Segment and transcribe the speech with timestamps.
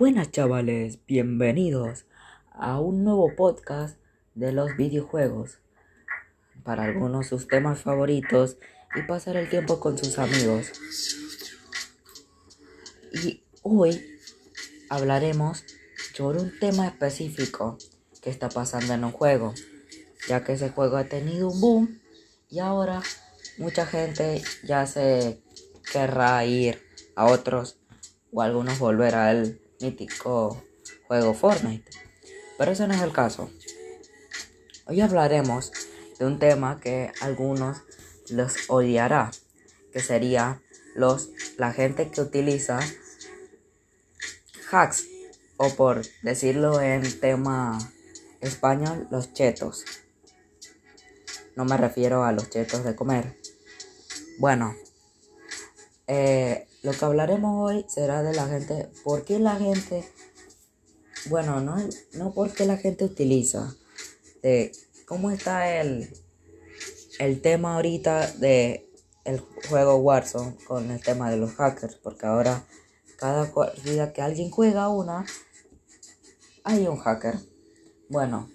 [0.00, 2.06] Buenas chavales, bienvenidos
[2.52, 3.98] a un nuevo podcast
[4.34, 5.58] de los videojuegos.
[6.64, 8.56] Para algunos sus temas favoritos
[8.96, 10.72] y pasar el tiempo con sus amigos.
[13.12, 14.02] Y hoy
[14.88, 15.64] hablaremos
[16.14, 17.76] sobre un tema específico
[18.22, 19.52] que está pasando en un juego,
[20.26, 22.00] ya que ese juego ha tenido un boom
[22.48, 23.02] y ahora
[23.58, 25.42] mucha gente ya se
[25.92, 26.80] querrá ir
[27.16, 27.76] a otros
[28.32, 30.62] o algunos volver al mítico
[31.06, 31.90] juego Fortnite.
[32.58, 33.50] Pero ese no es el caso.
[34.86, 35.72] Hoy hablaremos
[36.18, 37.78] de un tema que algunos
[38.28, 39.30] los odiará,
[39.92, 40.60] que sería
[40.94, 42.80] los la gente que utiliza
[44.70, 45.06] hacks
[45.56, 47.78] o por decirlo en tema
[48.40, 49.84] español, los chetos.
[51.56, 53.36] No me refiero a los chetos de comer.
[54.38, 54.74] Bueno,
[56.06, 60.08] eh, lo que hablaremos hoy será de la gente, por qué la gente,
[61.28, 61.76] bueno, no,
[62.14, 63.74] no por qué la gente utiliza,
[64.42, 64.72] de
[65.06, 66.08] cómo está el,
[67.18, 68.90] el tema ahorita de
[69.24, 72.64] el juego Warzone con el tema de los hackers, porque ahora
[73.18, 75.26] cada partida que alguien juega una,
[76.64, 77.38] hay un hacker.
[78.08, 78.48] Bueno,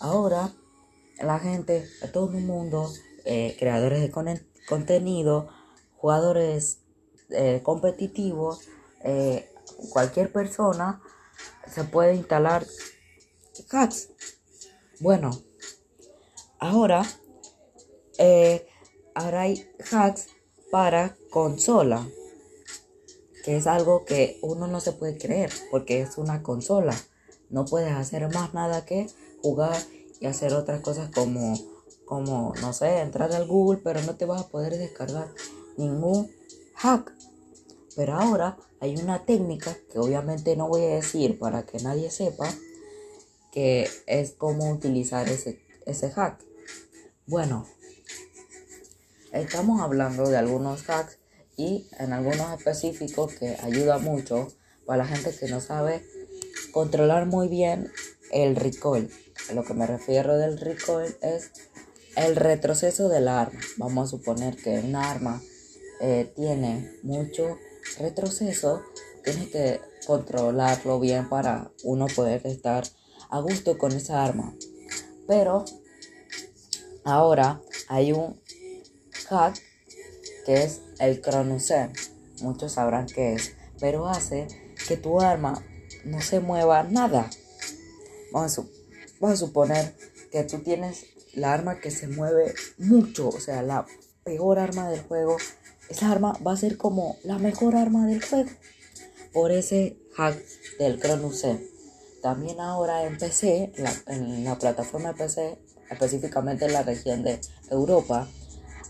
[0.00, 0.52] ahora
[1.22, 2.90] la gente, todo el mundo,
[3.24, 4.10] eh, creadores de
[4.68, 5.48] contenido,
[5.96, 6.80] jugadores
[7.30, 8.60] eh, competitivos,
[9.04, 9.50] eh,
[9.90, 11.00] cualquier persona
[11.66, 12.66] se puede instalar
[13.70, 14.08] hacks.
[15.00, 15.30] Bueno,
[16.58, 17.04] ahora,
[18.18, 18.66] eh,
[19.14, 20.28] ahora hay hacks
[20.70, 22.06] para consola,
[23.44, 26.94] que es algo que uno no se puede creer, porque es una consola.
[27.50, 29.06] No puedes hacer más nada que
[29.42, 29.76] jugar
[30.20, 31.56] y hacer otras cosas como,
[32.04, 35.28] como no sé, entrar al Google, pero no te vas a poder descargar
[35.76, 36.30] ningún
[36.78, 37.12] hack.
[37.96, 42.48] Pero ahora hay una técnica que obviamente no voy a decir para que nadie sepa
[43.52, 46.40] que es cómo utilizar ese, ese hack.
[47.26, 47.66] Bueno,
[49.32, 51.18] estamos hablando de algunos hacks
[51.56, 54.48] y en algunos específicos que ayuda mucho
[54.86, 56.06] para la gente que no sabe
[56.72, 57.90] controlar muy bien
[58.30, 59.10] el recoil.
[59.50, 61.50] A lo que me refiero del recoil es
[62.16, 63.58] el retroceso del arma.
[63.76, 65.42] Vamos a suponer que una arma
[66.00, 67.58] eh, tiene mucho
[67.98, 68.82] retroceso,
[69.24, 72.84] tienes que controlarlo bien para uno poder estar
[73.30, 74.54] a gusto con esa arma.
[75.26, 75.64] Pero
[77.04, 78.40] ahora hay un
[79.28, 79.60] hack
[80.46, 81.92] que es el Chronusen.
[82.40, 84.46] Muchos sabrán qué es, pero hace
[84.86, 85.62] que tu arma
[86.04, 87.28] no se mueva nada.
[88.32, 88.58] Vamos
[89.20, 89.94] a suponer
[90.30, 93.86] que tú tienes la arma que se mueve mucho, o sea, la
[94.24, 95.36] peor arma del juego
[95.88, 98.50] esa arma va a ser como la mejor arma del juego.
[99.32, 100.36] Por ese hack
[100.78, 101.44] del Cronus.
[102.22, 103.72] También ahora en PC,
[104.06, 105.58] en la plataforma PC,
[105.90, 107.40] específicamente en la región de
[107.70, 108.26] Europa,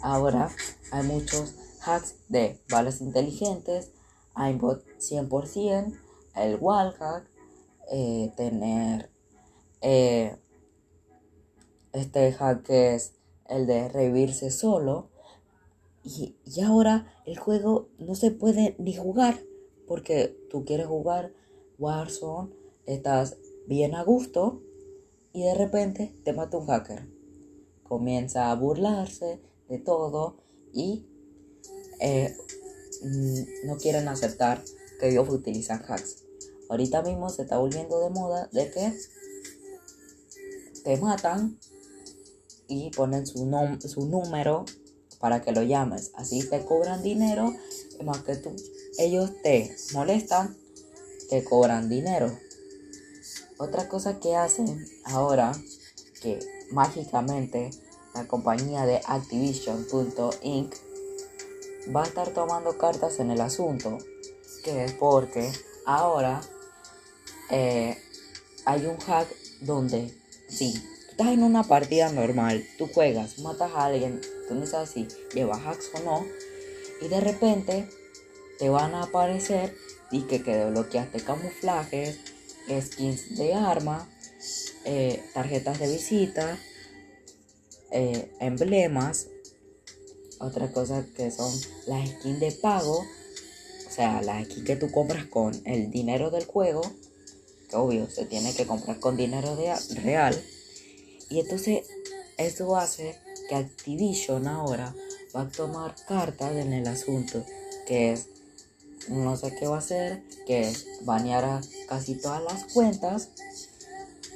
[0.00, 0.50] ahora
[0.92, 1.54] hay muchos
[1.84, 3.90] hacks de balas inteligentes,
[4.34, 5.98] aimbot 100%,
[6.36, 7.28] el wallhack,
[7.90, 9.10] eh, tener
[9.80, 10.36] eh,
[11.92, 13.14] este hack que es
[13.48, 15.10] el de revivirse solo,
[16.06, 19.42] y, ahora el juego no se puede ni jugar
[19.88, 21.34] porque tú quieres jugar
[21.78, 22.54] Warzone,
[22.86, 23.36] estás
[23.66, 24.62] bien a gusto
[25.32, 27.08] y de repente te mata un hacker.
[27.82, 30.36] Comienza a burlarse de todo
[30.72, 31.06] y
[32.00, 32.36] eh,
[33.02, 34.62] mm, no quieren aceptar
[35.00, 36.24] que ellos utilizan hacks.
[36.68, 38.92] Ahorita mismo se está volviendo de moda de que
[40.84, 41.58] te matan
[42.68, 43.38] y ponen su,
[43.88, 44.64] su número
[45.20, 46.12] para que lo llames.
[46.14, 47.54] Así te cobran dinero,
[48.04, 48.54] más que tú,
[48.98, 50.56] ellos te molestan,
[51.28, 52.36] te cobran dinero.
[53.58, 55.52] Otra cosa que hacen ahora,
[56.20, 56.38] que
[56.70, 57.70] mágicamente
[58.14, 60.74] la compañía de Activision.inc
[61.94, 63.98] va a estar tomando cartas en el asunto,
[64.64, 65.52] que es porque
[65.86, 66.40] ahora
[67.50, 67.96] eh,
[68.64, 69.28] hay un hack
[69.60, 70.12] donde,
[70.48, 70.74] sí,
[71.10, 75.64] estás en una partida normal, tú juegas, matas a alguien, tú no sabes si llevas
[75.66, 76.26] hacks o no,
[77.00, 77.88] y de repente
[78.58, 79.74] te van a aparecer
[80.10, 82.18] y que, que desbloqueaste camuflajes,
[82.80, 84.08] skins de arma,
[84.84, 86.58] eh, tarjetas de visita,
[87.90, 89.28] eh, emblemas,
[90.38, 91.52] otra cosa que son
[91.86, 96.44] las skins de pago, o sea, las skins que tú compras con el dinero del
[96.44, 96.82] juego,
[97.68, 100.40] que obvio se tiene que comprar con dinero de, real
[101.28, 101.84] y entonces
[102.38, 104.94] eso hace que Activision ahora
[105.34, 107.44] va a tomar cartas en el asunto,
[107.86, 108.28] que es
[109.08, 110.72] no sé qué va a hacer, que
[111.02, 113.30] baneara casi todas las cuentas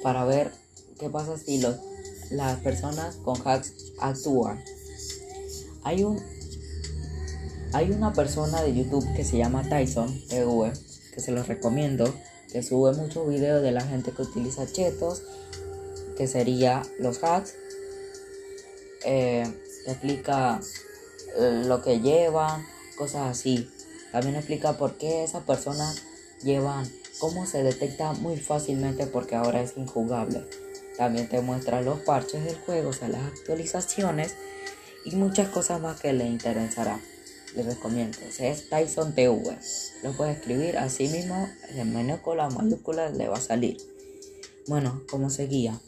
[0.01, 0.51] para ver
[0.99, 1.75] qué pasa si los,
[2.29, 4.63] las personas con hacks actúan.
[5.83, 6.21] Hay un
[7.73, 10.73] hay una persona de YouTube que se llama Tyson TV,
[11.13, 12.13] que se los recomiendo,
[12.51, 15.23] que sube muchos videos de la gente que utiliza chetos,
[16.17, 17.55] que sería los hacks.
[19.05, 19.43] Eh,
[19.87, 20.59] explica
[21.37, 22.65] eh, lo que llevan,
[22.97, 23.69] cosas así.
[24.11, 26.03] También explica por qué esas personas
[26.43, 26.89] llevan,
[27.19, 30.45] cómo se detecta muy fácilmente porque ahora es injugable.
[30.97, 34.35] También te muestra los parches del juego, o sea, las actualizaciones
[35.05, 36.99] y muchas cosas más que le interesará.
[37.55, 38.17] Les recomiendo.
[38.39, 39.57] es Tyson TV.
[40.03, 43.77] Lo puede escribir así mismo, el menú con la mayúscula le va a salir.
[44.67, 45.79] Bueno, como seguía.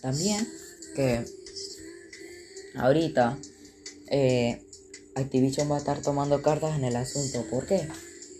[0.00, 0.48] También
[0.94, 1.24] que
[2.76, 3.38] ahorita
[4.08, 4.62] eh,
[5.14, 7.44] Activision va a estar tomando cartas en el asunto.
[7.50, 7.88] ¿Por qué?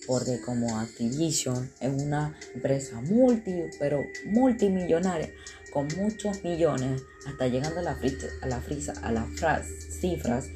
[0.07, 5.31] Porque como Activision es una empresa multi, pero multimillonaria,
[5.73, 7.99] con muchos millones, hasta llegando a la,
[8.43, 9.27] a la, frisa, a las
[10.01, 10.49] cifras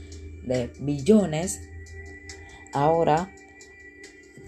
[0.44, 1.60] de billones,
[2.72, 3.34] ahora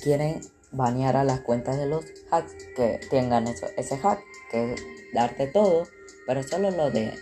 [0.02, 0.40] quieren
[0.70, 3.46] banear a las cuentas de los hacks que tengan
[3.76, 4.20] ese hack,
[4.50, 4.82] que es
[5.12, 5.88] darte todo,
[6.26, 7.12] pero solo lo de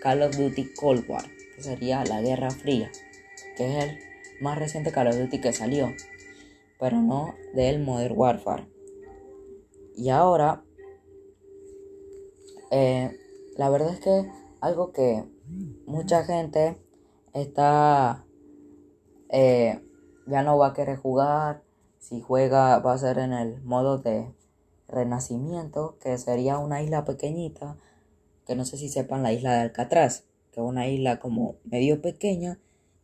[0.00, 1.24] Call of Duty Cold War,
[1.54, 2.90] que sería la Guerra Fría
[3.60, 3.98] que es el
[4.40, 5.92] más reciente Call of Duty que salió,
[6.78, 8.66] pero no del Modern Warfare.
[9.94, 10.62] Y ahora,
[12.70, 13.14] eh,
[13.56, 15.24] la verdad es que algo que
[15.84, 16.78] mucha gente
[17.34, 18.24] está
[19.28, 19.84] eh,
[20.26, 21.62] ya no va a querer jugar.
[21.98, 24.32] Si juega va a ser en el modo de
[24.88, 27.76] renacimiento, que sería una isla pequeñita,
[28.50, 32.02] que no sé si sepan la isla de Alcatraz, que es una isla como medio
[32.02, 32.58] pequeña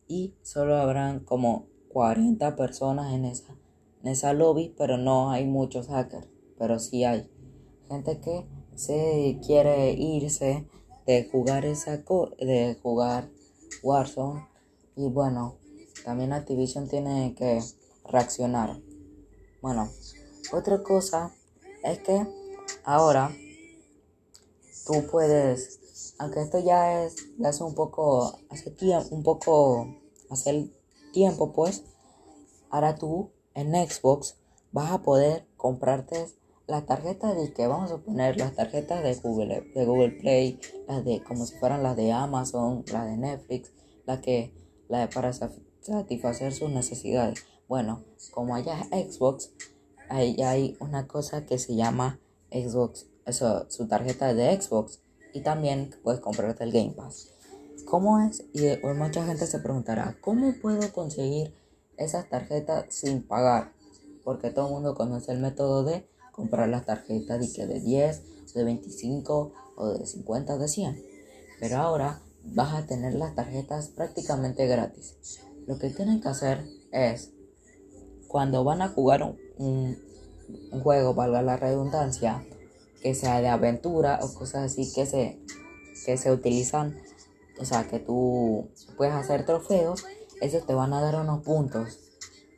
[0.05, 3.55] y solo habrán como 40 personas en esa,
[4.03, 6.27] en esa lobby, pero no hay muchos hackers,
[6.57, 7.31] pero sí hay
[7.87, 8.45] gente que
[8.75, 10.67] se quiere irse
[11.05, 13.29] de jugar esa de jugar
[13.83, 14.45] Warzone
[14.97, 15.59] y bueno,
[16.03, 17.61] también Activision tiene que
[18.03, 18.81] reaccionar.
[19.61, 19.87] Bueno,
[20.51, 21.31] otra cosa
[21.85, 22.27] es que
[22.83, 23.31] ahora
[24.87, 29.87] tú puedes aunque esto ya es hace un poco hace tiempo un poco
[30.29, 30.73] hace el
[31.11, 31.83] tiempo pues
[32.69, 34.37] ahora tú en Xbox
[34.71, 36.27] vas a poder comprarte
[36.67, 41.03] las tarjetas de que vamos a poner las tarjetas de Google de Google Play las
[41.03, 43.71] de como si fueran las de Amazon las de Netflix
[44.05, 44.53] las que
[44.87, 47.45] la de para satisfacer sus necesidades.
[47.67, 49.51] Bueno como allá Xbox
[50.09, 52.19] ahí hay una cosa que se llama
[52.51, 55.01] Xbox eso su tarjeta de Xbox
[55.33, 57.29] y también puedes comprarte el Game Pass.
[57.85, 58.43] ¿Cómo es?
[58.53, 61.53] Y mucha gente se preguntará, ¿cómo puedo conseguir
[61.97, 63.73] esas tarjetas sin pagar?
[64.23, 68.53] Porque todo el mundo conoce el método de comprar las tarjetas de, que de 10,
[68.53, 71.03] de 25 o de 50 o de 100.
[71.59, 75.39] Pero ahora vas a tener las tarjetas prácticamente gratis.
[75.65, 77.31] Lo que tienen que hacer es,
[78.27, 79.97] cuando van a jugar un
[80.83, 82.45] juego, valga la redundancia,
[83.15, 85.39] sea de aventura o cosas así que se,
[86.05, 86.97] que se utilizan,
[87.59, 90.05] o sea, que tú puedes hacer trofeos,
[90.41, 91.99] esos te van a dar unos puntos.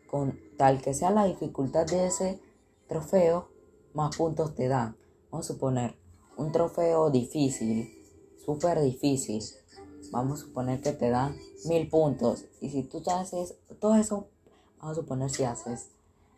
[0.10, 2.42] Con tal que sea la dificultad de ese
[2.88, 3.50] trofeo,
[3.94, 4.98] más puntos te dan.
[5.32, 5.96] Vamos a suponer
[6.38, 7.94] un trofeo difícil,
[8.44, 9.44] súper difícil.
[10.12, 12.46] Vamos a suponer que te dan mil puntos.
[12.62, 14.28] Y si tú haces todo eso,
[14.80, 15.90] vamos a suponer si haces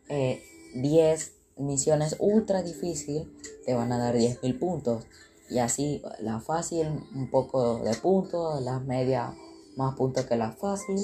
[0.09, 0.43] eh,
[0.75, 3.31] 10 misiones ultra difícil
[3.65, 5.05] te van a dar 10.000 puntos.
[5.49, 9.33] Y así la fácil un poco de puntos, la media
[9.75, 10.97] más puntos que la fácil,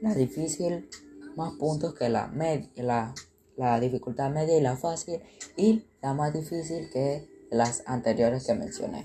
[0.00, 0.88] la difícil
[1.36, 3.14] más puntos que la, media, la,
[3.56, 5.20] la dificultad media y la fácil
[5.56, 9.04] y la más difícil que las anteriores que mencioné.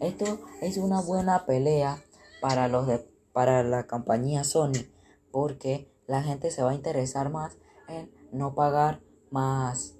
[0.00, 2.02] Esto es una buena pelea
[2.40, 4.86] para los de, para la compañía Sony
[5.32, 7.56] porque la gente se va a interesar más
[7.88, 9.97] en no pagar más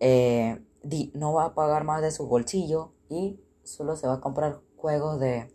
[0.00, 0.60] eh,
[1.14, 5.20] no va a pagar más de su bolsillo y solo se va a comprar juegos
[5.20, 5.54] de,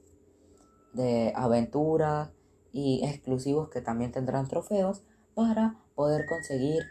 [0.94, 2.32] de aventura
[2.72, 6.84] y exclusivos que también tendrán trofeos para poder conseguir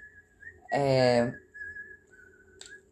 [0.72, 1.32] eh,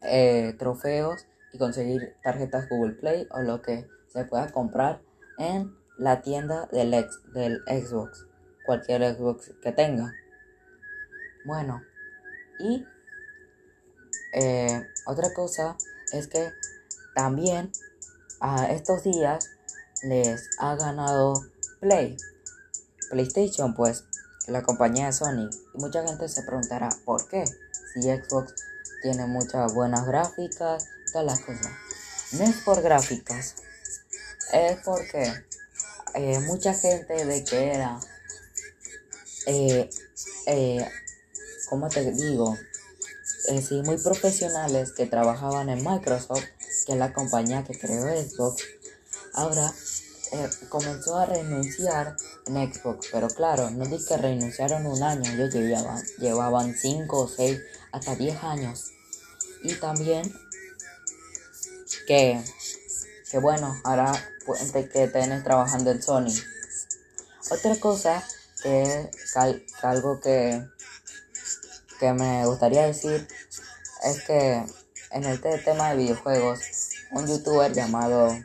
[0.02, 5.02] eh, trofeos y conseguir tarjetas Google Play o lo que se pueda comprar
[5.38, 6.90] en la tienda del,
[7.34, 8.26] del Xbox,
[8.64, 10.12] cualquier Xbox que tenga.
[11.44, 11.82] Bueno,
[12.58, 12.84] y
[14.32, 15.76] eh, otra cosa
[16.12, 16.50] es que
[17.14, 17.70] también
[18.40, 19.48] a estos días
[20.02, 21.34] les ha ganado
[21.80, 22.16] Play.
[23.10, 24.04] PlayStation, pues
[24.46, 25.50] la compañía de Sony.
[25.74, 27.44] Y mucha gente se preguntará, ¿por qué?
[27.94, 28.54] Si Xbox
[29.02, 31.72] tiene muchas buenas gráficas, todas las cosas.
[32.32, 33.56] No es por gráficas,
[34.52, 35.30] es porque
[36.14, 38.00] eh, mucha gente de que era,
[39.46, 39.90] eh,
[40.46, 40.88] eh,
[41.68, 42.56] ¿cómo te digo?
[43.48, 46.44] Eh, sí, muy profesionales que trabajaban en Microsoft,
[46.86, 48.62] que es la compañía que creó Xbox,
[49.34, 49.72] ahora
[50.32, 53.08] eh, comenzó a renunciar en Xbox.
[53.10, 58.14] Pero claro, no dije que renunciaron un año, ellos llevaban, llevaban 5 o 6, hasta
[58.14, 58.92] 10 años.
[59.64, 60.32] Y también
[62.06, 62.42] que,
[63.30, 64.12] que bueno, ahora
[64.92, 66.32] que tenés trabajando en Sony.
[67.50, 68.24] Otra cosa
[68.62, 69.36] que es
[69.82, 70.64] algo que,
[72.02, 73.28] que me gustaría decir
[74.02, 74.66] es que
[75.12, 76.58] en el tema de videojuegos,
[77.12, 78.36] un youtuber llamado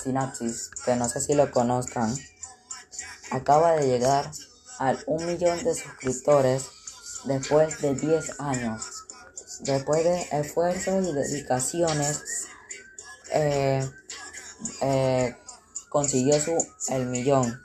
[0.00, 2.14] Synapsis, que no sé si lo conozcan,
[3.32, 4.30] acaba de llegar
[4.78, 6.66] al un millón de suscriptores
[7.24, 8.86] después de 10 años.
[9.62, 12.46] Después de esfuerzos y dedicaciones,
[13.32, 13.90] eh,
[14.82, 15.36] eh,
[15.88, 16.56] consiguió su,
[16.90, 17.60] el millón.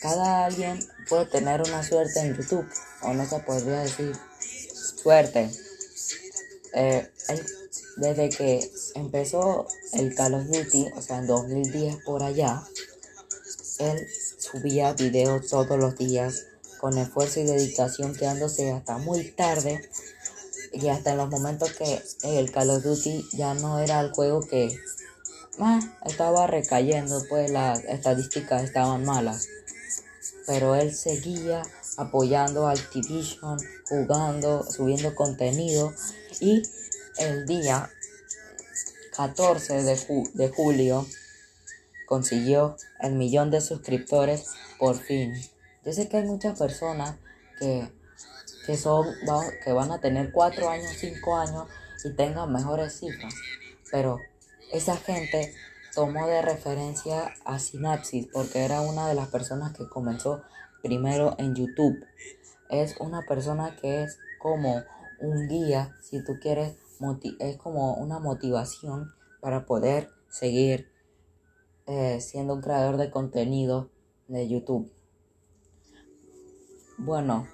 [0.00, 0.78] Cada alguien
[1.08, 2.66] puede tener una suerte en YouTube,
[3.02, 4.12] o no se podría decir
[5.02, 5.50] suerte.
[6.74, 7.10] Eh,
[7.96, 12.62] desde que empezó el Call of Duty, o sea, en 2010 por allá,
[13.78, 14.06] él
[14.38, 16.46] subía videos todos los días
[16.78, 19.88] con esfuerzo y dedicación, quedándose hasta muy tarde
[20.72, 24.40] y hasta en los momentos que el Call of Duty ya no era el juego
[24.40, 24.78] que
[25.58, 29.48] ah, estaba recayendo, pues las estadísticas estaban malas.
[30.48, 31.62] Pero él seguía
[31.98, 35.92] apoyando a Activision, jugando, subiendo contenido
[36.40, 36.62] y
[37.18, 37.90] el día
[39.14, 41.06] 14 de, de julio
[42.06, 44.46] consiguió el millón de suscriptores
[44.78, 45.34] por fin.
[45.84, 47.16] Yo sé que hay muchas personas
[47.60, 47.86] que,
[48.64, 49.06] que, son,
[49.62, 51.68] que van a tener 4 años, 5 años
[52.04, 53.34] y tengan mejores cifras,
[53.90, 54.18] pero
[54.72, 55.54] esa gente
[55.98, 60.42] tomó de referencia a Synapsis porque era una de las personas que comenzó
[60.80, 61.98] primero en YouTube.
[62.70, 64.84] Es una persona que es como
[65.18, 66.76] un guía, si tú quieres
[67.40, 70.88] es como una motivación para poder seguir
[71.86, 73.90] eh, siendo un creador de contenido
[74.28, 74.92] de YouTube.
[76.96, 77.48] Bueno,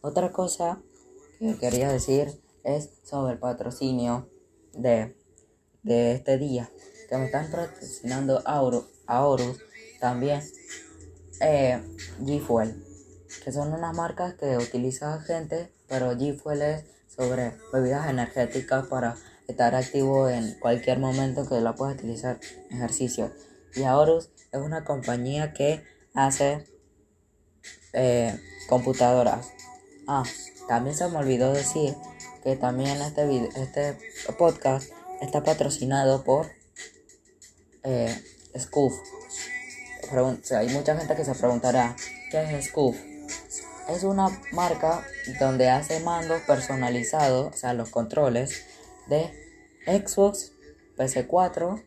[0.00, 0.80] otra cosa
[1.38, 4.30] que quería decir es sobre el patrocinio
[4.72, 5.14] de,
[5.82, 6.70] de este día.
[7.08, 9.60] Que me están patrocinando a Horus,
[10.00, 10.42] también
[11.40, 11.80] eh,
[12.20, 12.84] G Fuel,
[13.44, 19.16] que son unas marcas que utiliza gente, pero G Fuel es sobre bebidas energéticas para
[19.46, 22.38] estar activo en cualquier momento que la puedas utilizar
[22.70, 23.30] ejercicio.
[23.74, 25.82] Y Aorus es una compañía que
[26.14, 26.64] hace
[27.92, 29.48] eh, computadoras.
[30.06, 30.24] Ah,
[30.68, 31.94] también se me olvidó decir
[32.42, 33.96] que también este, video, este
[34.38, 36.46] podcast está patrocinado por
[37.84, 38.14] eh,
[38.58, 38.94] Scoof.
[40.56, 41.94] hay mucha gente que se preguntará,
[42.30, 42.96] ¿qué es Scoof?
[43.88, 45.04] es una marca
[45.38, 48.64] donde hace mandos personalizados, o sea, los controles
[49.08, 49.30] de
[49.86, 50.52] Xbox,
[50.96, 51.82] PS4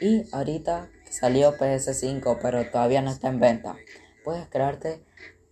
[0.00, 3.76] y ahorita salió PS5, pero todavía no está en venta.
[4.24, 5.02] Puedes crearte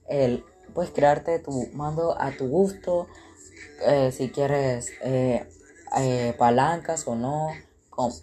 [0.09, 3.09] el puedes crearte tu mando a tu gusto,
[3.87, 5.49] eh, si quieres eh,
[5.97, 7.49] eh, palancas o no,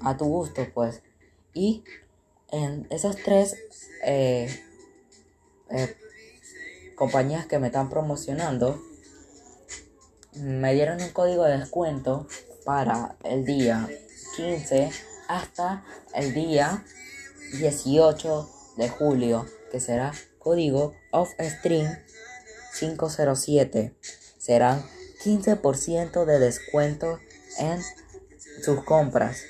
[0.01, 1.01] a tu gusto, pues.
[1.53, 1.83] Y
[2.51, 3.55] en esas tres
[6.95, 8.81] compañías que me están promocionando
[10.36, 12.27] me dieron un código de descuento
[12.65, 13.88] para el día
[14.36, 14.91] 15
[15.27, 15.83] hasta
[16.15, 16.83] el día
[17.60, 21.88] 18 de julio, que será código of stream
[22.79, 23.95] 507.
[24.38, 24.83] Serán
[25.24, 27.19] 15% de descuento
[27.60, 27.81] en
[28.63, 29.43] sus compras.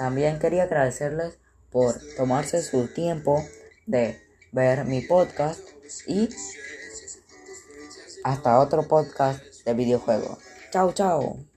[0.00, 1.36] También quería agradecerles
[1.70, 3.44] por tomarse su tiempo
[3.84, 4.18] de
[4.50, 5.60] ver mi podcast
[6.06, 6.30] y
[8.24, 10.38] hasta otro podcast de videojuegos.
[10.72, 11.49] Chao, chao.